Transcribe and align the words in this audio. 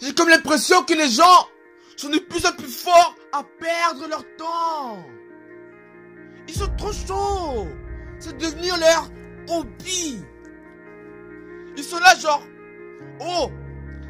J'ai 0.00 0.14
comme 0.14 0.28
l'impression 0.28 0.82
que 0.84 0.94
les 0.94 1.08
gens 1.08 1.48
sont 1.96 2.08
de 2.08 2.18
plus 2.18 2.44
en 2.46 2.52
plus 2.52 2.68
forts 2.68 3.14
à 3.32 3.44
perdre 3.58 4.08
leur 4.08 4.24
temps. 4.36 5.04
Ils 6.48 6.54
sont 6.54 6.74
trop 6.76 6.92
chauds. 6.92 7.68
C'est 8.18 8.36
devenu 8.38 8.68
leur 8.68 9.10
hobby. 9.48 10.22
Ils 11.76 11.84
sont 11.84 11.98
là 11.98 12.14
genre, 12.16 12.42
oh, 13.20 13.50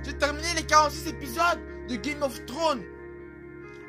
j'ai 0.04 0.16
terminé 0.16 0.46
les 0.56 0.62
46 0.62 1.08
épisodes 1.08 1.60
de 1.88 1.96
Game 1.96 2.22
of 2.22 2.44
Thrones. 2.46 2.82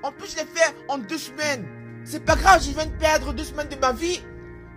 En 0.04 0.12
plus, 0.12 0.32
je 0.32 0.38
l'ai 0.38 0.46
fait 0.46 0.76
en 0.88 0.98
deux 0.98 1.18
semaines. 1.18 1.68
C'est 2.04 2.26
pas 2.26 2.36
grave, 2.36 2.62
je 2.64 2.72
viens 2.72 2.88
de 2.88 2.98
perdre 2.98 3.34
deux 3.34 3.44
semaines 3.44 3.70
de 3.70 3.76
ma 3.76 3.94
vie. 3.94 4.22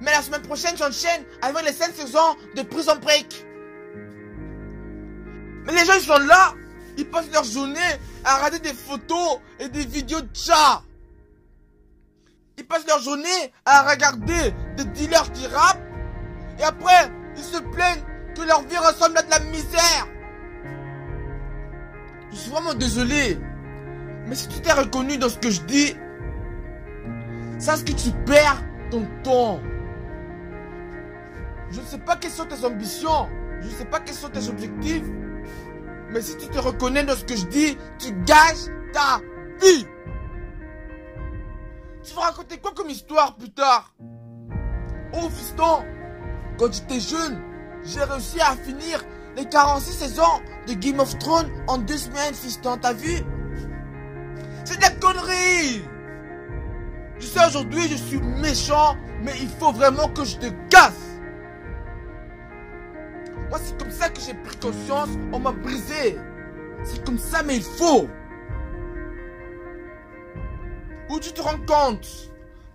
Mais 0.00 0.10
la 0.10 0.20
semaine 0.20 0.42
prochaine, 0.42 0.76
j'enchaîne 0.76 1.24
avec 1.40 1.64
les 1.64 1.72
5 1.72 1.94
saisons 1.94 2.36
de 2.54 2.62
Prison 2.62 2.96
Break. 2.96 3.46
Mais 5.64 5.72
les 5.72 5.84
gens, 5.86 5.94
ils 5.94 6.02
sont 6.02 6.18
là. 6.18 6.54
Ils 6.96 7.08
passent 7.08 7.30
leur 7.32 7.44
journée 7.44 7.80
à 8.24 8.36
regarder 8.36 8.60
des 8.60 8.74
photos 8.74 9.40
et 9.58 9.68
des 9.68 9.84
vidéos 9.84 10.20
de 10.20 10.28
chats. 10.34 10.82
Ils 12.56 12.64
passent 12.64 12.86
leur 12.86 13.00
journée 13.00 13.52
à 13.64 13.90
regarder 13.90 14.54
des 14.76 14.84
dealers 14.84 15.32
qui 15.32 15.46
rappent. 15.46 15.82
Et 16.58 16.62
après, 16.62 17.10
ils 17.36 17.42
se 17.42 17.58
plaignent 17.58 18.04
que 18.36 18.42
leur 18.42 18.62
vie 18.62 18.76
ressemble 18.76 19.18
à 19.18 19.22
de 19.22 19.30
la 19.30 19.40
misère. 19.40 20.06
Je 22.30 22.36
suis 22.36 22.50
vraiment 22.50 22.74
désolé. 22.74 23.38
Mais 24.26 24.34
si 24.34 24.48
tu 24.48 24.60
t'es 24.60 24.72
reconnu 24.72 25.18
dans 25.18 25.28
ce 25.28 25.38
que 25.38 25.50
je 25.50 25.60
dis, 25.62 25.94
sache 27.58 27.84
que 27.84 27.92
tu 27.92 28.10
perds 28.24 28.62
ton 28.90 29.06
temps. 29.22 29.60
Je 31.70 31.80
ne 31.80 31.86
sais 31.86 31.98
pas 31.98 32.16
quelles 32.16 32.30
sont 32.30 32.46
tes 32.46 32.64
ambitions. 32.64 33.28
Je 33.60 33.66
ne 33.66 33.72
sais 33.72 33.84
pas 33.84 34.00
quels 34.00 34.14
sont 34.14 34.28
tes 34.28 34.48
objectifs. 34.48 35.04
Mais 36.14 36.22
si 36.22 36.36
tu 36.36 36.46
te 36.46 36.58
reconnais 36.58 37.02
dans 37.02 37.16
ce 37.16 37.24
que 37.24 37.34
je 37.34 37.44
dis, 37.46 37.76
tu 37.98 38.12
gâches 38.24 38.70
ta 38.92 39.20
vie. 39.60 39.84
Tu 42.04 42.14
vas 42.14 42.22
raconter 42.22 42.58
quoi 42.58 42.70
comme 42.72 42.88
histoire 42.88 43.34
plus 43.34 43.50
tard? 43.50 43.92
Oh 45.12 45.28
fiston, 45.28 45.82
quand 46.56 46.72
j'étais 46.72 47.00
jeune, 47.00 47.42
j'ai 47.84 48.04
réussi 48.04 48.40
à 48.40 48.54
finir 48.54 49.04
les 49.36 49.44
46 49.46 49.92
saisons 49.92 50.40
de 50.68 50.74
Game 50.74 51.00
of 51.00 51.18
Thrones 51.18 51.50
en 51.66 51.78
deux 51.78 51.98
semaines, 51.98 52.34
fiston, 52.34 52.78
t'as 52.80 52.92
vu? 52.92 53.16
C'est 54.64 54.76
de 54.76 54.82
la 54.82 54.90
connerie! 54.90 55.82
Je 57.18 57.26
sais 57.26 57.44
aujourd'hui 57.48 57.88
je 57.88 57.96
suis 57.96 58.20
méchant, 58.20 58.96
mais 59.22 59.32
il 59.40 59.48
faut 59.48 59.72
vraiment 59.72 60.08
que 60.10 60.24
je 60.24 60.36
te 60.36 60.46
casse 60.70 61.13
c'est 63.62 63.78
comme 63.78 63.90
ça 63.90 64.08
que 64.08 64.20
j'ai 64.20 64.34
pris 64.34 64.56
conscience. 64.56 65.08
On 65.32 65.38
m'a 65.38 65.52
brisé. 65.52 66.18
C'est 66.84 67.04
comme 67.04 67.18
ça, 67.18 67.42
mais 67.42 67.56
il 67.56 67.62
faut. 67.62 68.08
Où 71.10 71.20
tu 71.20 71.32
te 71.32 71.40
rends 71.40 71.60
compte? 71.66 72.06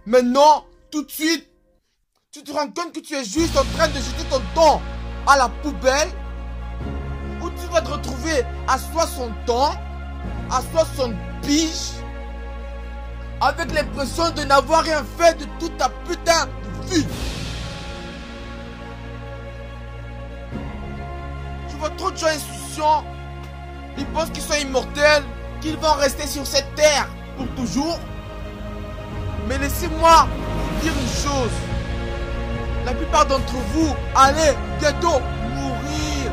Maintenant, 0.05 0.65
tout 0.91 1.03
de 1.03 1.11
suite, 1.11 1.47
tu 2.31 2.43
te 2.43 2.51
rends 2.51 2.67
compte 2.67 2.93
que 2.93 2.99
tu 2.99 3.13
es 3.15 3.23
juste 3.23 3.57
en 3.57 3.65
train 3.75 3.87
de 3.87 3.95
jeter 3.95 4.23
ton 4.29 4.41
temps 4.53 4.81
à 5.27 5.37
la 5.37 5.49
poubelle? 5.49 6.09
Où 7.41 7.49
tu 7.49 7.65
vas 7.71 7.81
te 7.81 7.89
retrouver 7.89 8.43
à 8.67 8.77
60 8.77 9.49
ans, 9.49 9.73
à 10.51 10.61
60 10.71 11.13
piges, 11.41 11.93
avec 13.41 13.73
l'impression 13.73 14.29
de 14.31 14.43
n'avoir 14.43 14.83
rien 14.83 15.03
fait 15.17 15.37
de 15.37 15.45
toute 15.59 15.77
ta 15.77 15.89
putain 16.07 16.45
de 16.45 16.95
vie? 16.95 17.07
Vois 21.79 21.89
trop 21.91 22.11
de. 22.11 23.03
Ils 23.97 24.05
pensent 24.07 24.29
qu'ils 24.29 24.43
sont 24.43 24.53
immortels, 24.61 25.23
qu'ils 25.61 25.77
vont 25.77 25.93
rester 25.93 26.27
sur 26.27 26.45
cette 26.45 26.73
terre 26.75 27.07
pour 27.37 27.47
toujours. 27.55 27.99
Mais 29.47 29.57
laissez-moi 29.57 30.27
vous 30.27 30.81
dire 30.81 30.93
une 30.93 31.07
chose. 31.07 31.51
La 32.85 32.93
plupart 32.93 33.25
d'entre 33.25 33.53
vous 33.73 33.93
allez 34.15 34.53
bientôt 34.79 35.19
mourir. 35.55 36.31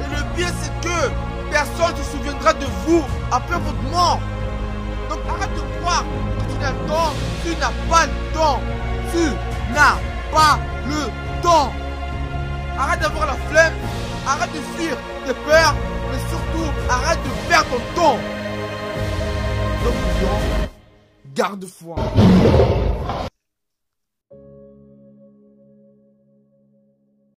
Et 0.00 0.16
le 0.16 0.36
pire, 0.36 0.52
c'est 0.60 0.88
que 0.88 1.10
personne 1.50 1.92
ne 1.96 2.02
se 2.02 2.10
souviendra 2.10 2.52
de 2.54 2.66
vous 2.86 3.04
après 3.30 3.58
votre 3.58 3.82
mort. 3.90 4.20
Donc 5.08 5.20
arrête 5.28 5.54
de 5.54 5.80
croire 5.80 6.04
que 6.38 6.52
tu 6.52 6.58
n'as 6.58 6.72
le 6.72 6.88
temps. 6.88 7.12
Tu 7.44 7.50
n'as 7.56 7.72
pas 7.88 8.06
le 8.06 8.34
temps. 8.34 8.60
Tu 9.12 9.72
n'as 9.72 9.98
pas 10.32 10.58
le 10.88 11.42
temps. 11.42 11.72
Arrête 12.78 13.00
d'avoir 13.00 13.26
la 13.26 13.34
flemme 13.50 13.74
Arrête 14.26 14.52
de 14.52 14.60
fuir 14.76 14.96
tes 15.26 15.34
peurs, 15.34 15.74
mais 16.10 16.18
surtout 16.30 16.70
arrête 16.88 17.18
de 17.22 17.48
perdre 17.48 17.70
ton 17.94 18.00
temps. 18.00 18.18
Donc, 19.84 20.70
garde 21.34 21.64
foi. 21.66 21.96